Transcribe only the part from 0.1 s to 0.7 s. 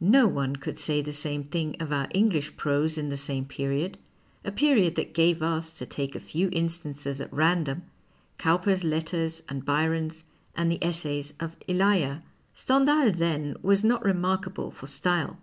one